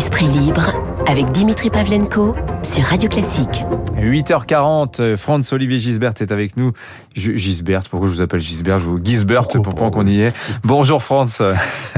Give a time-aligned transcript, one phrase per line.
[0.00, 0.72] Esprit libre
[1.06, 3.66] avec Dimitri Pavlenko sur Radio Classique.
[3.98, 6.72] 8h40, Franz Olivier Gisbert est avec nous.
[7.14, 8.78] Gisbert, pourquoi je vous appelle Gisbert?
[8.78, 10.32] Je vous Gisbert oh, pour pas qu'on y est.
[10.64, 11.42] Bonjour Franz.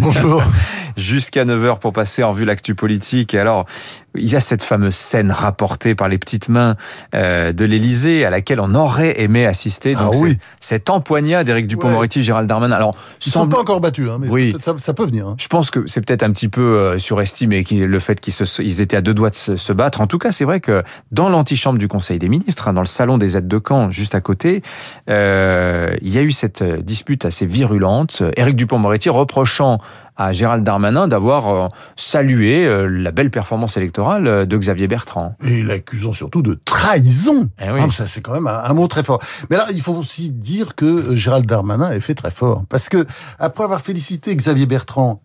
[0.00, 0.42] Bonjour.
[0.96, 3.34] Jusqu'à 9h pour passer en vue l'actu politique.
[3.34, 3.66] Et alors,
[4.14, 6.76] il y a cette fameuse scène rapportée par les petites mains
[7.14, 9.94] euh, de l'Élysée à laquelle on aurait aimé assister.
[9.94, 10.38] Donc ah oui.
[10.60, 12.74] Cet empoignat d'Éric Dupond-Moretti, Gérald Darmanin.
[12.74, 14.54] Alors, ils ne sont pas encore battus, hein, mais oui.
[14.60, 15.28] ça, peut venir.
[15.28, 15.36] Hein.
[15.38, 19.00] Je pense que c'est peut-être un petit peu euh, surestimé le fait qu'ils étaient à
[19.00, 20.00] deux doigts de se, battre.
[20.00, 22.86] En tout cas, c'est vrai que dans l'antichambre du Conseil des ministres, hein, dans le
[22.86, 24.62] salon des aides de camp juste à côté,
[25.08, 28.22] euh, il y a eu cette dispute assez virulente.
[28.36, 29.78] Éric Dupond-Moretti reprochant
[30.16, 35.36] à Gérald Darmanin d'avoir euh, salué euh, la belle performance électorale euh, de Xavier Bertrand.
[35.42, 37.48] Et l'accusant surtout de trahison.
[37.60, 37.80] Eh oui.
[37.82, 39.20] Ah, ça, c'est quand même un, mot très fort.
[39.50, 42.64] Mais là, il faut aussi dire que Gérald Darmanin est fait très fort.
[42.68, 43.06] Parce que,
[43.38, 45.22] après avoir félicité Xavier Bertrand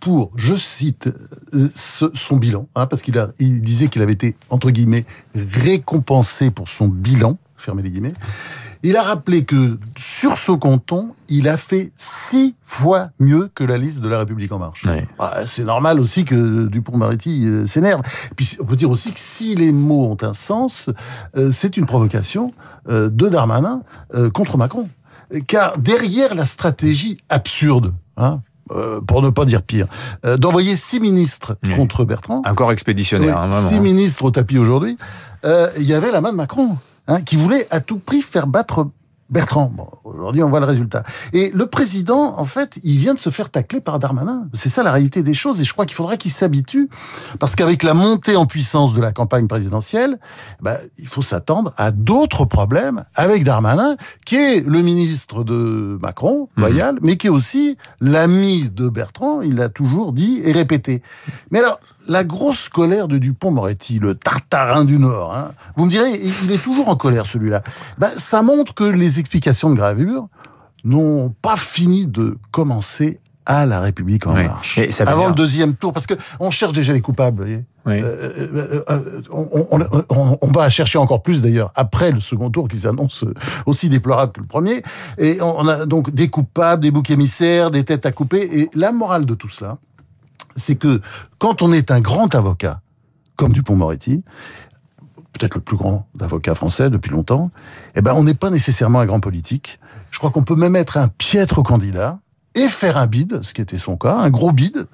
[0.00, 1.10] pour, je cite,
[1.74, 5.04] son bilan, hein, parce qu'il il disait qu'il avait été, entre guillemets,
[5.34, 8.14] récompensé pour son bilan, fermez les guillemets,
[8.82, 13.78] il a rappelé que sur ce canton, il a fait six fois mieux que la
[13.78, 14.86] liste de la République en marche.
[15.18, 18.02] Bah, c'est normal aussi que Dupont-Moretti euh, s'énerve.
[18.36, 20.90] Puis on peut dire aussi que si les mots ont un sens,
[21.36, 22.54] euh, c'est une provocation
[22.88, 23.82] euh, de Darmanin
[24.32, 24.88] contre Macron.
[25.46, 28.40] Car derrière la stratégie absurde, hein,
[29.06, 29.86] pour ne pas dire pire,
[30.38, 32.42] d'envoyer six ministres contre Bertrand.
[32.44, 33.38] Un corps expéditionnaire.
[33.38, 34.96] Hein, six ministres au tapis aujourd'hui.
[35.44, 36.78] Il y avait la main de Macron.
[37.06, 38.86] Hein, qui voulait à tout prix faire battre
[39.30, 39.72] Bertrand.
[39.72, 41.04] Bon, aujourd'hui, on voit le résultat.
[41.32, 44.48] Et le président, en fait, il vient de se faire tacler par Darmanin.
[44.54, 45.60] C'est ça la réalité des choses.
[45.60, 46.88] Et je crois qu'il faudra qu'il s'habitue.
[47.38, 50.18] Parce qu'avec la montée en puissance de la campagne présidentielle,
[50.60, 56.48] bah, il faut s'attendre à d'autres problèmes avec Darmanin, qui est le ministre de Macron,
[56.56, 56.64] mhm.
[56.64, 59.42] loyal, mais qui est aussi l'ami de Bertrand.
[59.42, 61.02] Il l'a toujours dit et répété.
[61.52, 65.34] Mais alors, la grosse colère de Dupont-Moretti, le tartarin du Nord.
[65.34, 65.52] Hein.
[65.76, 67.62] Vous me direz, il est toujours en colère celui-là.
[67.98, 70.28] Ben, ça montre que les explications de gravure
[70.84, 74.78] n'ont pas fini de commencer à la République en marche.
[75.06, 77.42] Avant le deuxième tour, parce que on cherche déjà les coupables.
[77.42, 79.22] Euh, euh, euh,
[80.40, 83.24] on, va chercher encore plus d'ailleurs après le second tour qui s'annonce
[83.66, 84.82] aussi déplorable que le premier.
[85.18, 88.60] Et on a donc des coupables, des boucs émissaires, des têtes à couper.
[88.60, 89.78] Et la morale de tout cela,
[90.60, 91.00] c'est que
[91.38, 92.80] quand on est un grand avocat,
[93.36, 94.22] comme Dupont-Moretti,
[95.32, 97.50] peut-être le plus grand avocat français depuis longtemps,
[97.94, 99.80] eh ben on n'est pas nécessairement un grand politique.
[100.10, 102.18] Je crois qu'on peut même être un piètre candidat
[102.54, 104.86] et faire un bid, ce qui était son cas, un gros bid.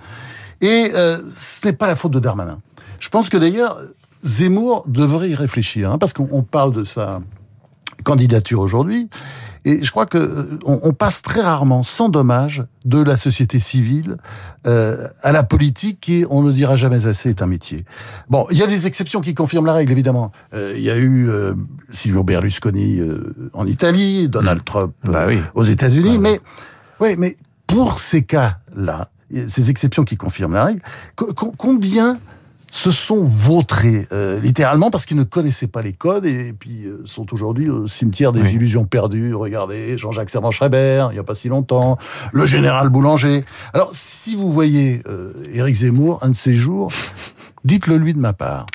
[0.61, 2.61] Et euh, ce n'est pas la faute de Darmanin.
[3.01, 3.79] Je pense que d'ailleurs
[4.23, 7.21] Zemmour devrait y réfléchir, hein, parce qu'on parle de sa
[8.05, 9.09] candidature aujourd'hui.
[9.67, 14.17] Et je crois que euh, on, passe très rarement, sans dommage, de la société civile
[14.69, 17.85] euh, à la politique, qui, on ne dira jamais assez, est un métier.
[18.31, 20.31] Bon, il y a des exceptions qui confirment la règle, évidemment.
[20.55, 21.29] Euh, il y a eu
[21.91, 23.01] Silvio Berlusconi
[23.55, 24.65] en Italie, Donald mm.
[24.65, 26.41] Trump bah aux États-Unis, ah mais
[27.01, 27.35] oui, mais
[27.67, 29.11] pour ces cas-là,
[29.49, 30.83] ces exceptions qui confirment la règle,
[31.59, 32.19] combien
[32.77, 37.01] se sont vautrés, euh, littéralement, parce qu'ils ne connaissaient pas les codes et, puis euh,
[37.07, 39.35] sont aujourd'hui au cimetière des illusions perdues.
[39.35, 41.97] Regardez, Jean-Jacques Servan-Schreiber, il n'y a pas si longtemps,
[42.35, 43.41] le général Boulanger.
[43.73, 46.93] Alors, si vous voyez euh, Éric Zemmour, un de ces jours,
[47.65, 48.67] dites-le lui de ma part.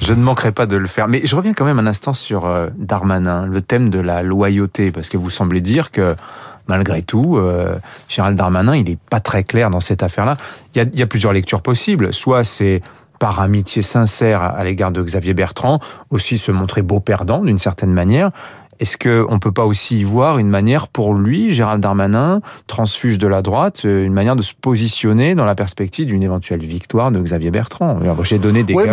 [0.00, 1.08] Je ne manquerai pas de le faire.
[1.08, 2.46] Mais je reviens quand même un instant sur
[2.76, 6.14] Darmanin, le thème de la loyauté, parce que vous semblez dire que
[6.68, 7.40] malgré tout,
[8.08, 10.36] Gérald Darmanin, il n'est pas très clair dans cette affaire-là.
[10.74, 12.12] Il y a, il y a plusieurs lectures possibles.
[12.12, 12.82] Soit c'est
[13.18, 17.92] par amitié sincère à l'égard de Xavier Bertrand, aussi se montrer beau perdant d'une certaine
[17.92, 18.30] manière.
[18.78, 23.18] Est-ce qu'on ne peut pas aussi y voir une manière pour lui, Gérald Darmanin, transfuge
[23.18, 27.10] de la droite, euh, une manière de se positionner dans la perspective d'une éventuelle victoire
[27.10, 27.98] de Xavier Bertrand?
[28.22, 28.88] J'ai donné des ouais,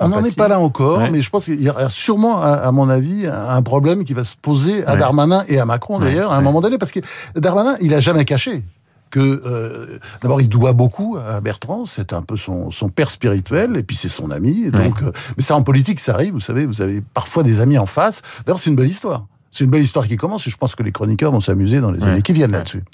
[0.00, 2.88] On n'en est pas là encore, mais je pense qu'il y a sûrement, à, mon
[2.88, 6.42] avis, un problème qui va se poser à Darmanin et à Macron d'ailleurs, à un
[6.42, 7.00] moment donné, parce que
[7.34, 8.62] Darmanin, il a jamais caché
[9.10, 13.76] que euh, d'abord il doit beaucoup à Bertrand, c'est un peu son, son, père spirituel
[13.76, 14.70] et puis c'est son ami.
[14.70, 17.78] Donc, euh, mais ça en politique ça arrive, vous savez, vous avez parfois des amis
[17.78, 18.22] en face.
[18.44, 19.26] D'ailleurs c'est une belle histoire.
[19.56, 21.90] C'est une belle histoire qui commence et je pense que les chroniqueurs vont s'amuser dans
[21.90, 22.84] les années qui viennent là-dessus.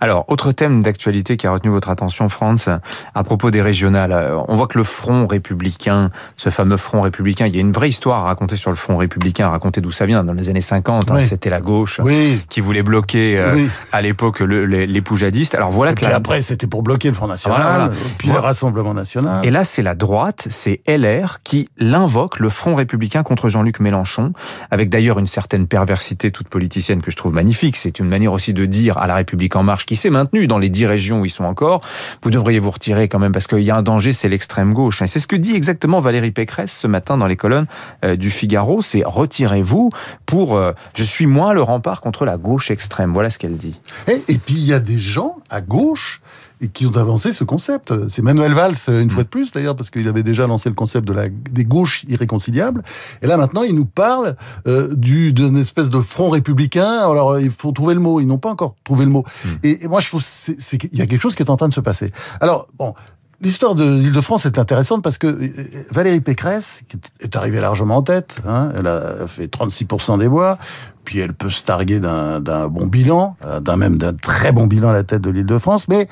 [0.00, 2.68] Alors, autre thème d'actualité qui a retenu votre attention, France,
[3.14, 4.12] à propos des régionales.
[4.46, 7.88] On voit que le front républicain, ce fameux front républicain, il y a une vraie
[7.88, 10.22] histoire à raconter sur le front républicain, à raconter d'où ça vient.
[10.22, 12.02] Dans les années 50, hein, c'était la gauche
[12.50, 15.54] qui voulait bloquer euh, à l'époque les poujadistes.
[15.54, 18.92] Alors voilà et que puis après, c'était pour bloquer le Front National, puis le Rassemblement
[18.92, 19.42] National.
[19.42, 24.32] Et là, c'est la droite, c'est LR qui l'invoque, le front républicain contre Jean-Luc Mélenchon,
[24.70, 27.76] avec d'ailleurs une certaine perversité toute politicienne que je trouve magnifique.
[27.76, 30.58] C'est une manière aussi de dire à la République en marche, qui s'est maintenue dans
[30.58, 31.80] les dix régions où ils sont encore,
[32.22, 35.02] vous devriez vous retirer quand même parce qu'il y a un danger, c'est l'extrême gauche.
[35.06, 37.66] C'est ce que dit exactement Valérie Pécresse ce matin dans les colonnes
[38.04, 39.90] euh, du Figaro, c'est retirez-vous
[40.26, 43.12] pour euh, je suis moins le rempart contre la gauche extrême.
[43.12, 43.80] Voilà ce qu'elle dit.
[44.06, 46.20] Et puis il y a des gens à gauche
[46.60, 47.92] et qui ont avancé ce concept.
[48.08, 51.06] C'est Manuel Valls, une fois de plus d'ailleurs, parce qu'il avait déjà lancé le concept
[51.06, 52.82] de la, des gauches irréconciliables.
[53.22, 54.36] Et là maintenant, il nous parle
[54.66, 56.98] euh, du d'une espèce de front républicain.
[56.98, 58.20] Alors il faut trouver le mot.
[58.20, 59.24] Ils n'ont pas encore trouvé le mot.
[59.44, 59.48] Mm.
[59.62, 61.74] Et, et, moi, je trouve qu'il y a quelque chose qui est en train de
[61.74, 62.12] se passer.
[62.40, 62.94] Alors bon.
[63.42, 65.48] L'histoire de l'Île-de-France est intéressante parce que euh,
[65.92, 70.58] Valérie Pécresse, qui est arrivée largement en tête, hein, elle a fait 36% des voix,
[71.04, 74.90] puis elle peut se targuer d'un bon bilan, euh, d'un même d'un très bon bilan
[74.90, 76.06] à la tête de l'Île-de-France, mais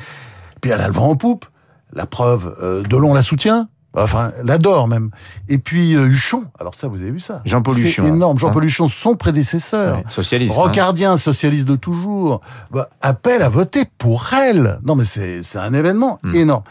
[0.61, 1.47] puis elle a le vent en poupe.
[1.93, 3.69] La preuve, euh, Delon la soutient.
[3.95, 5.11] Enfin, l'adore même.
[5.49, 6.45] Et puis euh, Huchon.
[6.61, 8.03] Alors ça, vous avez vu ça Jean-Paul Huchon.
[8.03, 8.39] C'est énorme.
[8.39, 8.67] Jean-Paul hein.
[8.67, 9.99] Huchon, son prédécesseur.
[9.99, 10.55] Ouais, socialiste.
[10.55, 11.17] Rocardien, hein.
[11.17, 12.41] socialiste de toujours.
[12.71, 14.79] Bah, appelle à voter pour elle.
[14.85, 16.35] Non, mais c'est un événement mmh.
[16.35, 16.65] énorme.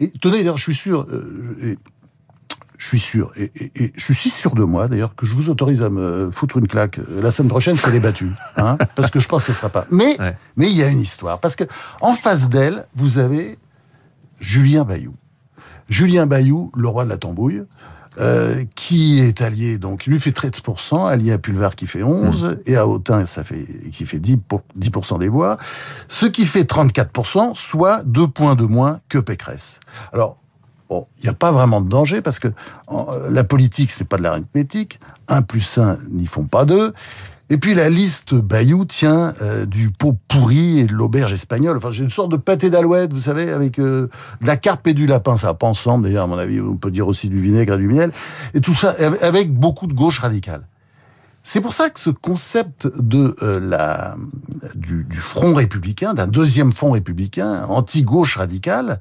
[0.00, 1.06] Et tenez, d'ailleurs, je suis sûr.
[1.08, 1.76] Euh,
[2.78, 5.34] je suis sûr, et, et, et, je suis si sûr de moi d'ailleurs que je
[5.34, 9.18] vous autorise à me foutre une claque la semaine prochaine, c'est débattu, hein, parce que
[9.18, 9.84] je pense qu'elle sera pas.
[9.90, 10.36] Mais, ouais.
[10.56, 11.64] mais il y a une histoire, parce que
[12.00, 13.58] en face d'elle, vous avez
[14.38, 15.14] Julien Bayou.
[15.88, 17.64] Julien Bayou, le roi de la tambouille,
[18.20, 22.56] euh, qui est allié, donc lui fait 13%, allié à Pulvar qui fait 11, mmh.
[22.66, 25.56] et à Autun ça fait, qui fait 10%, pour, 10 des voix,
[26.08, 29.80] ce qui fait 34%, soit deux points de moins que Pécresse.
[30.12, 30.38] Alors,
[30.88, 32.48] Bon, il n'y a pas vraiment de danger parce que
[32.86, 35.00] en, la politique, c'est pas de l'arithmétique.
[35.28, 36.94] Un plus un n'y font pas deux.
[37.50, 41.78] Et puis la liste Bayou tient euh, du pot pourri et de l'auberge espagnole.
[41.78, 44.08] Enfin, j'ai une sorte de pâté d'alouette, vous savez, avec euh,
[44.42, 45.36] de la carpe et du lapin.
[45.38, 46.60] Ça va pas ensemble, d'ailleurs, à mon avis.
[46.60, 48.12] On peut dire aussi du vinaigre et du miel.
[48.52, 50.66] Et tout ça avec beaucoup de gauche radicale.
[51.42, 54.16] C'est pour ça que ce concept de euh, la
[54.74, 59.00] du, du front républicain, d'un deuxième front républicain anti-gauche radicale,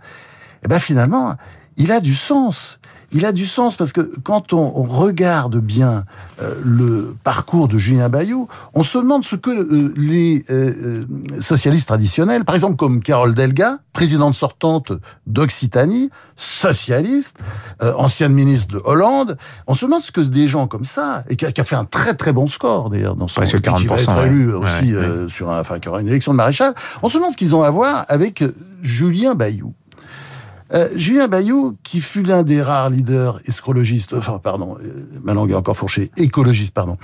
[0.63, 1.35] eh ben finalement,
[1.77, 2.79] il a du sens.
[3.13, 6.03] Il a du sens parce que quand on, on regarde bien
[6.41, 11.05] euh, le parcours de Julien Bayou, on se demande ce que euh, les euh,
[11.39, 14.91] socialistes traditionnels, par exemple comme Carole Delga, présidente sortante
[15.25, 17.37] d'Occitanie, socialiste,
[17.81, 19.37] euh, ancienne ministre de Hollande,
[19.67, 21.77] on se demande ce que des gens comme ça, et qui a, qui a fait
[21.77, 24.65] un très très bon score d'ailleurs dans son Presque 40%, qui va être élu ouais.
[24.65, 25.29] aussi ouais, ouais.
[25.29, 27.63] sur un, enfin qui aura une élection de maréchal, on se demande ce qu'ils ont
[27.63, 28.43] à voir avec
[28.83, 29.73] Julien Bayou.
[30.73, 35.51] Euh, Julien Bayou, qui fut l'un des rares leaders escrologistes, enfin pardon, euh, ma langue
[35.51, 36.97] est encore fourchée, écologiste, pardon,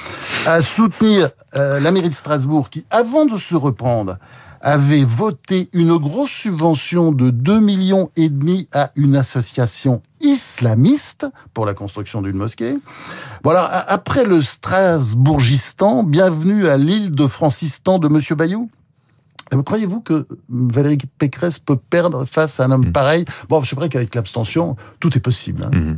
[0.46, 4.18] à soutenir euh, la mairie de Strasbourg, qui, avant de se reprendre,
[4.64, 11.66] avait voté une grosse subvention de 2 millions et demi à une association islamiste pour
[11.66, 12.78] la construction d'une mosquée.
[13.44, 18.70] Voilà, après le Strasbourgistan, bienvenue à l'île de Francistan de Monsieur Bayou.
[19.62, 22.92] Croyez-vous que Valérie Pécresse peut perdre face à un homme mmh.
[22.92, 23.26] pareil?
[23.50, 25.64] Bon, je sais pas qu'avec l'abstention, tout est possible.
[25.64, 25.76] Hein.
[25.76, 25.98] Mmh.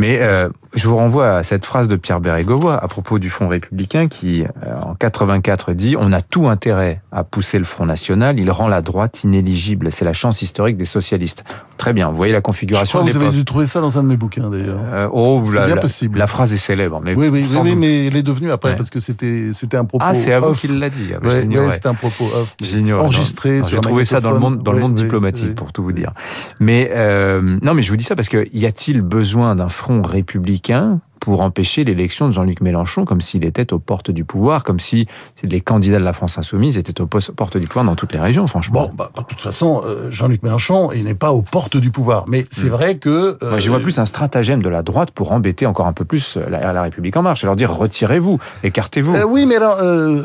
[0.00, 3.48] Mais euh, je vous renvoie à cette phrase de Pierre Bérégovoy à propos du Front
[3.48, 8.40] républicain qui, euh, en 84, dit On a tout intérêt à pousser le Front national,
[8.40, 9.92] il rend la droite inéligible.
[9.92, 11.44] C'est la chance historique des socialistes.
[11.76, 13.00] Très bien, vous voyez la configuration.
[13.00, 14.80] Je crois que vous avez dû trouver ça dans un de mes bouquins d'ailleurs.
[14.90, 16.18] Euh, oh, c'est la, bien la, possible.
[16.18, 17.02] La phrase est célèbre.
[17.04, 18.76] Mais oui, oui, oui, oui mais elle est devenue après ouais.
[18.76, 20.02] parce que c'était un propos.
[20.08, 21.10] Ah, c'est à vous qu'il l'a dit.
[21.14, 22.56] Ah, ouais, ouais, c'était un propos off.
[22.98, 23.60] Enregistré.
[23.68, 26.12] J'ai trouvé ça dans le monde, dans le monde diplomatique, pour tout vous dire.
[26.58, 26.90] Mais
[27.60, 31.42] non, mais je vous dis ça parce que y a-t-il besoin d'un front républicain pour
[31.42, 35.06] empêcher l'élection de Jean-Luc Mélenchon comme s'il était aux portes du pouvoir, comme si
[35.42, 38.46] les candidats de la France insoumise étaient aux portes du pouvoir dans toutes les régions,
[38.46, 38.88] franchement.
[38.88, 42.24] Bon, bah, de toute façon, euh, Jean-Luc Mélenchon, il n'est pas aux portes du pouvoir.
[42.26, 42.68] Mais c'est mmh.
[42.70, 43.38] vrai que...
[43.42, 46.04] Euh, Moi, je vois plus un stratagème de la droite pour embêter encore un peu
[46.04, 49.14] plus la, la République En Marche et leur dire retirez-vous, écartez-vous.
[49.14, 49.76] Euh, oui, mais alors,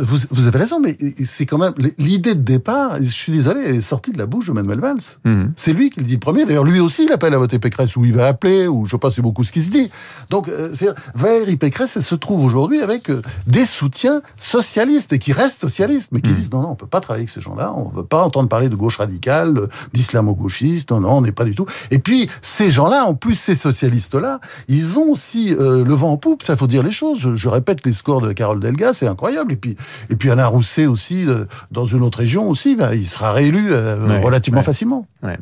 [0.03, 1.73] vous, vous, avez raison, mais c'est quand même...
[1.97, 4.95] L'idée de départ, je suis désolé, elle est sortie de la bouche de Manuel Valls.
[5.25, 5.45] Mmh.
[5.55, 6.45] C'est lui qui le dit premier.
[6.45, 8.97] D'ailleurs, lui aussi, il appelle à voter Pécresse, ou il va appeler, ou je sais
[8.97, 9.89] pas, c'est beaucoup ce qui se dit.
[10.29, 15.33] Donc, c'est Valérie Pécresse, elle se trouve aujourd'hui avec euh, des soutiens socialistes et qui
[15.33, 16.35] restent socialistes, mais qui mmh.
[16.35, 18.69] disent non, non, on peut pas travailler avec ces gens-là, on veut pas entendre parler
[18.69, 21.65] de gauche radicale, d'islamo-gauchiste, non, non, on n'est pas du tout.
[21.91, 26.17] Et puis, ces gens-là, en plus, ces socialistes-là, ils ont aussi euh, le vent en
[26.17, 27.19] poupe, ça faut dire les choses.
[27.19, 29.53] Je, je répète les scores de Carole Delga, c'est incroyable.
[29.53, 29.77] Et puis,
[30.09, 33.69] et puis Alain Rousset aussi, euh, dans une autre région aussi, va, il sera réélu
[33.71, 34.65] euh, ouais, relativement ouais.
[34.65, 35.07] facilement.
[35.23, 35.37] Ouais.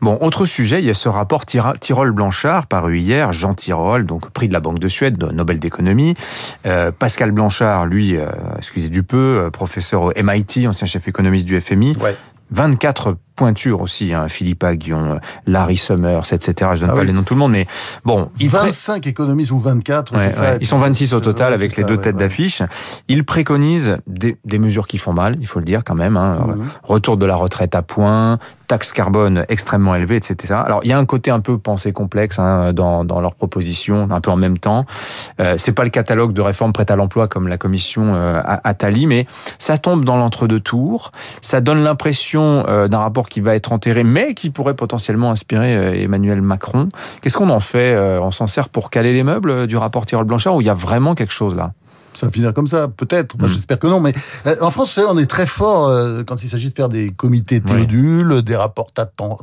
[0.00, 4.48] Bon, autre sujet, il y a ce rapport Tirol-Blanchard paru hier, Jean Tirole, donc prix
[4.48, 6.14] de la Banque de Suède, de Nobel d'économie.
[6.66, 8.26] Euh, Pascal Blanchard, lui, euh,
[8.58, 11.96] excusez du peu, euh, professeur au MIT, ancien chef économiste du FMI.
[12.00, 12.14] Ouais.
[12.50, 15.18] 24 pointures aussi, hein, Philippe Aguillon,
[15.48, 16.70] Larry Summers, etc.
[16.74, 17.06] Je donne Ah pas oui.
[17.08, 17.66] les noms de tout le monde, mais
[18.04, 20.54] bon, il pré- 25 économistes ou 24, ouais, Ouais, ça.
[20.60, 22.62] Ils sont 26 au total avec les ça, deux ouais, têtes d'affiche.
[23.08, 26.16] Ils préconisent des, des mesures qui font mal, il faut le dire quand même.
[26.16, 26.54] Hein.
[26.56, 26.64] Mhm.
[26.84, 30.54] Retour de la retraite à point, taxe carbone extrêmement élevée, etc.
[30.64, 34.06] Alors il y a un côté un peu pensée complexe hein, dans, dans leurs propositions,
[34.08, 34.86] un peu en même temps.
[35.40, 38.60] Euh, c'est pas le catalogue de réformes prêtes à l'emploi comme la commission euh, a-
[38.68, 39.26] Attali, mais
[39.58, 41.10] ça tombe dans l'entre-deux tours.
[41.40, 45.74] Ça donne l'impression euh, d'un rapport qui va être enterré, mais qui pourrait potentiellement inspirer
[45.76, 46.90] euh, Emmanuel Macron.
[47.22, 50.04] Qu'est-ce qu'on en fait euh, On s'en sert pour caler les meubles euh, du rapport
[50.04, 51.72] Tirol Blanchard ou il y a vraiment quelque chose là?
[52.14, 53.36] Ça va finir comme ça, peut-être.
[53.36, 53.50] Enfin, Mm.
[53.52, 53.98] J'espère que non.
[53.98, 54.12] Mais
[54.60, 58.42] en France, on est très fort euh, quand il s'agit de faire des comités Théodule,
[58.42, 58.88] des rapports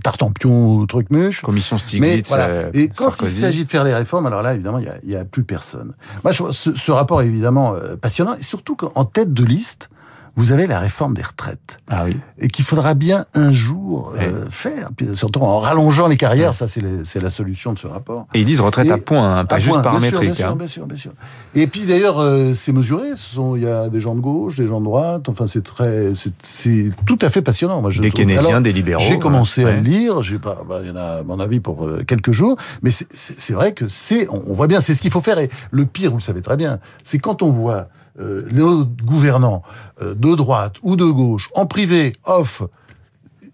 [0.03, 1.41] Tartampion ou truc muche.
[1.41, 2.45] Commission Stiglitz, voilà.
[2.45, 3.35] euh, Et quand Sarkozy.
[3.37, 5.93] il s'agit de faire les réformes, alors là, évidemment, il y a, a plus personne.
[6.23, 9.89] Moi, je, ce, ce rapport est évidemment euh, passionnant, et surtout qu'en tête de liste,
[10.35, 12.17] vous avez la réforme des retraites, Ah oui.
[12.37, 17.21] et qu'il faudra bien un jour euh, faire, surtout en rallongeant les carrières, ça c'est
[17.21, 18.27] la solution de ce rapport.
[18.33, 20.29] Et ils disent retraite Et- à point, hein, pas À juste point, bien sûr, paramétrique.
[20.29, 20.55] Bien sûr, hein.
[20.55, 21.11] bien sûr, bien sûr.
[21.55, 23.09] Et puis d'ailleurs, euh, c'est mesuré.
[23.15, 25.27] Ce sont, il y a des gens de gauche, des gens de droite.
[25.29, 27.81] Enfin, c'est très, c'est- tout à fait passionnant.
[27.81, 28.19] Moi, je Des trouve.
[28.25, 29.03] keynésiens, Alors, des libéraux.
[29.07, 30.21] J'ai commencé à le lire.
[30.23, 32.55] J'ai pas, bah, il y en a, à mon avis, pour euh, quelques jours.
[32.81, 35.39] Mais c'est- vrai que c'est, on, on voit bien, c'est ce qu'il faut faire.
[35.39, 37.87] Et le pire, vous le savez très bien, c'est quand on voit
[38.19, 39.63] euh, nos gouvernants
[40.01, 42.63] euh, de droite ou de gauche, en privé, off,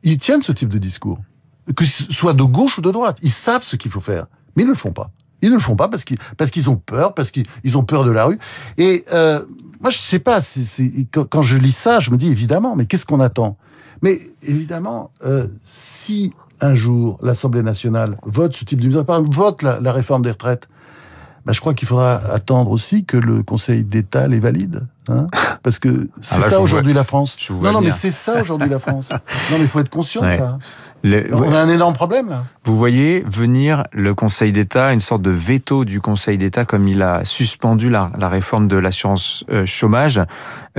[0.03, 1.19] ils tiennent ce type de discours.
[1.75, 4.63] Que ce soit de gauche ou de droite, ils savent ce qu'il faut faire, mais
[4.63, 5.11] ils ne le font pas.
[5.41, 7.83] Ils ne le font pas parce qu'ils parce qu'ils ont peur, parce qu'ils ils ont
[7.83, 8.39] peur de la rue.
[8.77, 9.43] Et euh,
[9.81, 10.41] moi, je sais pas.
[10.41, 13.57] c'est quand, quand je lis ça, je me dis évidemment, mais qu'est-ce qu'on attend?
[14.01, 19.35] Mais évidemment, euh, si un jour l'Assemblée nationale vote ce type de mesure, par exemple,
[19.35, 20.67] vote la réforme des retraites,
[21.45, 24.87] bah, je crois qu'il faudra attendre aussi que le Conseil d'État les valide.
[25.09, 25.27] Hein
[25.63, 27.37] Parce que c'est Ah je ça aujourd'hui la France.
[27.49, 29.09] Non, non, mais c'est ça aujourd'hui la France.
[29.11, 30.37] Non, mais il faut être conscient de Ouais.
[30.37, 30.57] ça.
[31.05, 32.43] Le- On a un énorme problème là.
[32.63, 37.03] Vous voyez venir le Conseil d'État, une sorte de veto du Conseil d'État, comme il
[37.03, 40.19] a suspendu la, la réforme de l'assurance euh, chômage,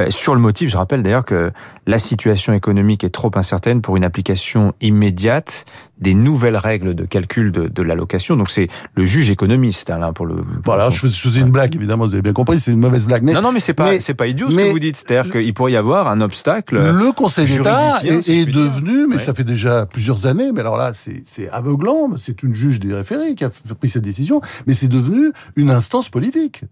[0.01, 1.53] euh, sur le motif, je rappelle d'ailleurs que
[1.87, 5.65] la situation économique est trop incertaine pour une application immédiate
[6.01, 8.37] des nouvelles règles de calcul de, de l'allocation.
[8.37, 8.67] Donc c'est
[8.97, 10.35] le juge économiste, Alain, pour le...
[10.65, 13.23] Voilà, je je faisais une blague, évidemment, vous avez bien compris, c'est une mauvaise blague.
[13.23, 14.97] Mais non, non, mais c'est pas, c'est pas idiot ce que vous dites.
[14.97, 16.75] C'est-à-dire qu'il pourrait y avoir un obstacle.
[16.77, 19.23] le Conseil d'État est, devenu, mais Ouais.
[19.23, 23.35] ça fait déjà plusieurs années, mais alors là, c'est aveuglant, c'est une juge des référés
[23.35, 26.65] qui a pris cette décision, mais c'est devenu une instance politique.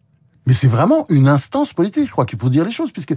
[0.47, 3.15] Mais c'est vraiment une instance politique, je crois qu'il faut dire les choses, puisque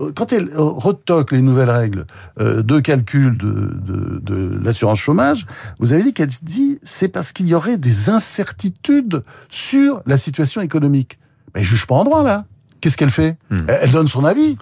[0.00, 2.06] euh, quand elle euh, retoque les nouvelles règles
[2.40, 5.46] euh, de calcul de, de, de l'assurance chômage,
[5.78, 10.62] vous avez dit qu'elle dit c'est parce qu'il y aurait des incertitudes sur la situation
[10.62, 11.18] économique.
[11.54, 12.46] Mais elle juge pas en droit, là.
[12.80, 13.36] Qu'est-ce qu'elle fait?
[13.50, 13.66] Hmm.
[13.68, 14.56] elle donne son avis.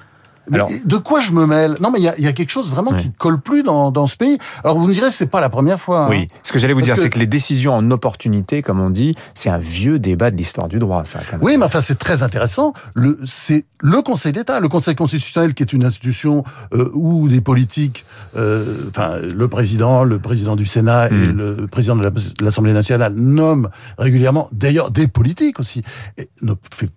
[0.51, 1.77] Mais Alors- de quoi je me mêle?
[1.81, 4.07] Non, mais il y y a quelque chose vraiment qui ne colle plus dans, dans
[4.07, 4.39] ce pays.
[4.65, 6.05] Alors vous me direz, c'est pas la première fois.
[6.07, 6.11] hein.
[6.11, 8.81] Oui, ce que j'allais vous Parce dire, que- c'est que les décisions en opportunité, comme
[8.81, 11.21] on dit, c'est un vieux débat de l'histoire du droit, ça.
[11.25, 11.45] quand même.
[11.45, 12.73] Oui, mais enfin, c'est très intéressant.
[12.95, 17.41] Le, c'est le Conseil d'État, le Conseil constitutionnel, qui est une institution euh, où des
[17.41, 18.05] politiques,
[18.37, 21.37] euh, enfin, le président, le président du Sénat et Mm.
[21.37, 25.83] le président de la- de l'Assemblée nationale nomment régulièrement, d'ailleurs, des politiques aussi,
[26.17, 26.93] et ne fait pas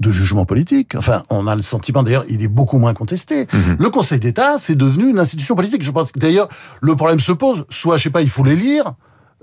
[0.00, 0.94] de jugement politique.
[0.96, 3.46] Enfin, on a le sentiment, d'ailleurs, il est beaucoup moins contesté.
[3.52, 3.76] Mhm.
[3.78, 5.82] Le Conseil d'État, c'est devenu une institution politique.
[5.84, 6.48] Je pense que d'ailleurs,
[6.80, 7.64] le problème se pose.
[7.70, 8.94] Soit, je sais pas, il faut les lire.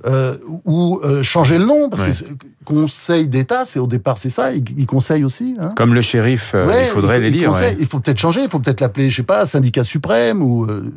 [0.06, 2.12] euh, ou euh, changer le nom parce Ouais.
[2.12, 5.56] que Conseil d'État, c'est au départ c'est ça, il, il conseille aussi.
[5.60, 5.74] Hein.
[5.76, 7.52] Comme le shérif, euh, Ouais, il faudrait les lire.
[7.52, 7.76] ouais.
[7.80, 10.94] Il faut peut-être changer, il faut peut-être l'appeler, je sais pas, syndicat suprême ou euh,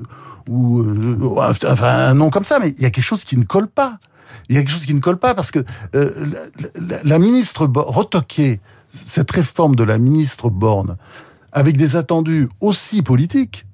[0.51, 2.59] ou euh, enfin un nom comme ça.
[2.59, 3.97] Mais il y a quelque chose qui ne colle pas.
[4.51, 5.61] Il y a quelque chose qui ne colle pas parce que
[5.95, 6.11] euh,
[6.77, 10.97] la, la- la ministre retoquer cette réforme de la ministre Borne
[11.53, 13.67] avec des attendus aussi politiques.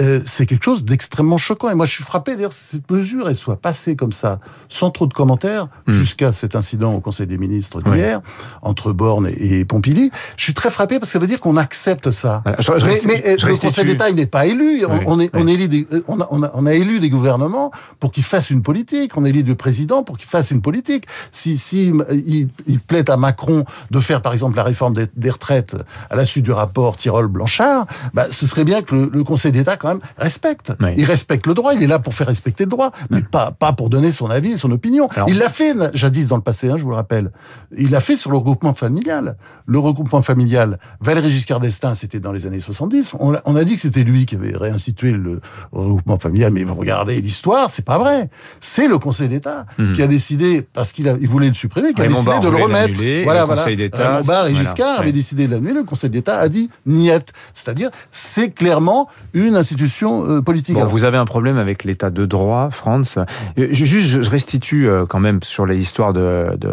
[0.00, 1.70] Euh, c'est quelque chose d'extrêmement choquant.
[1.70, 4.90] Et moi, je suis frappé, d'ailleurs, que cette mesure, elle soit passée comme ça, sans
[4.90, 5.92] trop de commentaires, Hmm.
[5.92, 8.20] jusqu'à cet incident au Conseil des ministres d'hier,
[8.62, 10.10] entre Borne et, et Pompili.
[10.36, 12.42] Je suis très frappé parce que ça veut dire qu'on accepte ça.
[12.44, 13.56] Voilà, je- je mais reste- mais, euh, je le.
[13.56, 14.84] Conseil d'État, il n'est pas élu.
[14.86, 17.00] On, Oui, on est, on, élit des- euh, on, a, on, a, on a élu
[17.00, 19.16] des gouvernements pour qu'ils fassent une politique.
[19.16, 21.04] On élit des présidents pour qu'ils fassent une politique.
[21.32, 25.30] Si, si il, il plaît à Macron de faire, par exemple, la réforme des, des
[25.30, 25.76] retraites
[26.10, 29.76] à la suite du rapport Tirol-Blanchard, bah, ce serait bien que le, le Conseil d'État,
[29.80, 30.72] quand même, respecte.
[30.80, 30.90] Oui.
[30.96, 31.74] Il respecte le droit.
[31.74, 34.52] Il est là pour faire respecter le droit, mais pas, pas pour donner son avis
[34.52, 35.08] et son opinion.
[35.16, 37.32] Alors- il l'a fait jadis dans le passé, hein, je vous le rappelle.
[37.76, 39.36] Il l'a fait sur le regroupement familial.
[39.66, 43.12] Le regroupement familial, Valéry Giscard d'Estaing, c'était dans les années 70.
[43.18, 45.40] On, a- on a dit que c'était lui qui avait réinstitué le
[45.72, 48.28] regroupement familial, mais vous regardez l'histoire, c'est pas vrai.
[48.60, 49.92] C'est le Conseil d'État Mhm.
[49.92, 52.48] qui a décidé, parce qu'il a- il voulait le supprimer, qui a décidé Barre de
[52.48, 53.00] le remettre.
[53.24, 53.62] Voilà, le voilà.
[53.62, 55.12] Conseil d'État, voilà, Giscard ouais.
[55.12, 55.72] décidé de l'annuler.
[55.74, 57.32] Le Conseil d'État a dit niette.
[57.54, 60.74] C'est-à-dire, c'est clairement une institution institutions euh, politiques.
[60.74, 63.18] Bon, Alors, vous avez un problème avec l'état de droit, France.
[63.58, 66.70] Euh, Juste, je restitue euh, quand même sur l'histoire de, de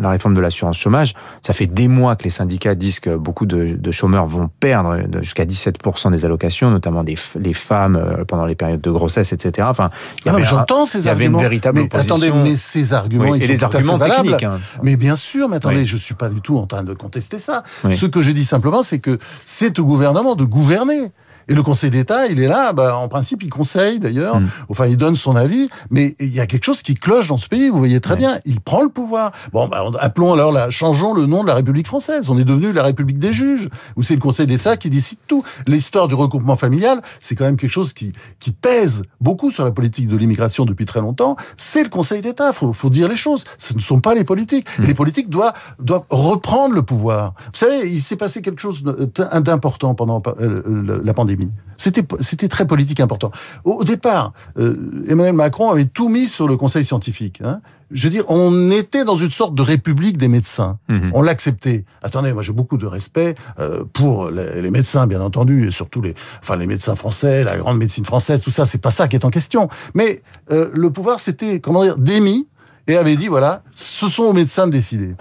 [0.00, 1.14] la réforme de l'assurance chômage.
[1.42, 4.98] Ça fait des mois que les syndicats disent que beaucoup de, de chômeurs vont perdre
[5.22, 9.66] jusqu'à 17% des allocations, notamment des, les femmes pendant les périodes de grossesse, etc.
[9.70, 9.88] Enfin,
[10.26, 11.38] Ah j'entends ces il y avait arguments.
[11.38, 12.14] une véritable mais opposition.
[12.16, 14.22] attendez, mais ces arguments, Oui, ils et sont les tout à fait arguments valables.
[14.30, 14.42] techniques.
[14.44, 14.58] hein.
[14.82, 15.86] Mais bien sûr, mais attendez, Oui.
[15.86, 17.62] je suis pas du tout en train de contester ça.
[17.84, 17.96] Oui.
[17.96, 21.10] Ce que je dis simplement, c'est que c'est au gouvernement de gouverner.
[21.48, 24.48] Et le Conseil d'État, il est là, bah, en principe, il conseille d'ailleurs, Mm.
[24.68, 27.48] enfin, il donne son avis, mais il y a quelque chose qui cloche dans ce
[27.48, 29.32] pays, vous voyez très bien, il prend le pouvoir.
[29.52, 32.44] Bon, bah, on- appelons alors, la, changeons le nom de la République française, on est
[32.44, 35.42] devenu la République des juges, où c'est le Conseil d'État qui décide tout.
[35.66, 39.72] L'histoire du regroupement familial, c'est quand même quelque chose qui, qui pèse beaucoup sur la
[39.72, 43.44] politique de l'immigration depuis très longtemps, c'est le Conseil d'État, faut, faut dire les choses,
[43.58, 44.66] ce ne sont pas les politiques.
[44.82, 47.34] Et les politiques doivent, doivent reprendre le pouvoir.
[47.46, 51.29] Vous savez, il s'est passé quelque chose de- d'important pendant euh, la pandémie.
[51.76, 53.30] C'était c'était très politique important.
[53.64, 57.40] Au, au départ, euh, Emmanuel Macron avait tout mis sur le Conseil scientifique.
[57.42, 57.60] Hein.
[57.90, 60.78] Je veux dire, on était dans une sorte de république des médecins.
[60.88, 61.10] Mhm.
[61.14, 61.84] On l'acceptait.
[62.02, 66.02] Attendez, moi j'ai beaucoup de respect euh, pour les, les médecins, bien entendu, et surtout
[66.02, 68.66] les, enfin les médecins français, la grande médecine française, tout ça.
[68.66, 69.68] C'est pas ça qui est en question.
[69.94, 72.46] Mais euh, le pouvoir s'était, comment dire, démis
[72.90, 75.14] et avait dit voilà, ce sont aux médecins de décider.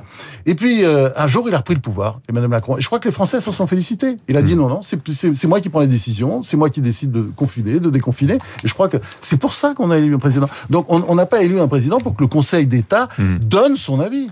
[0.45, 2.77] Et puis euh, un jour, il a repris le pouvoir, Emmanuel Macron.
[2.77, 4.17] Et je crois que les Français s'en sont félicités.
[4.27, 7.11] Il a dit non, non, c'est moi qui prends les décisions, c'est moi qui décide
[7.11, 8.35] de confiner, de déconfiner.
[8.63, 10.47] Et je crois que c'est pour ça qu'on a élu un président.
[10.69, 13.99] Donc on on n'a pas élu un président pour que le Conseil d'État donne son
[13.99, 14.29] avis.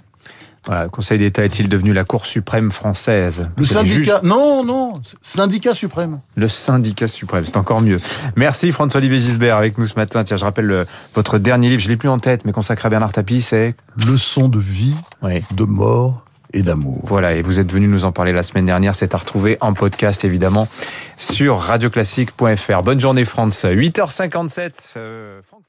[0.66, 5.74] Voilà, le Conseil d'État est-il devenu la Cour suprême française Le syndicat, non, non, syndicat
[5.74, 6.20] suprême.
[6.36, 8.00] Le syndicat suprême, c'est encore mieux.
[8.36, 10.24] Merci François-Olivier Gisbert avec nous ce matin.
[10.24, 10.86] Tiens, je rappelle le-
[11.16, 13.76] votre dernier livre, je l'ai plus en tête, mais consacré à Bernard Tapie, c'est...
[14.06, 15.44] Leçon de vie, Oui.
[15.56, 16.24] de mort
[16.54, 17.02] et d'amour.
[17.04, 18.96] Voilà, et vous êtes venu nous en parler la semaine dernière.
[18.96, 20.68] C'est à retrouver en podcast, évidemment,
[21.18, 22.82] sur radioclassique.fr.
[22.84, 23.66] Bonne journée, France.
[23.66, 24.72] 8h57.
[24.98, 25.62] euh, Franck-